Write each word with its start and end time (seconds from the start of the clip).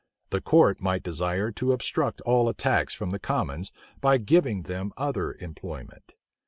The 0.31 0.41
court 0.41 0.81
might 0.81 1.03
desire 1.03 1.51
to 1.51 1.73
obstruct 1.73 2.21
all 2.21 2.49
attacks 2.49 2.91
from 2.95 3.11
the 3.11 3.19
commons, 3.19 3.71
by 3.99 4.17
giving 4.17 4.63
them 4.63 4.91
other 4.97 5.35
employment. 5.39 6.15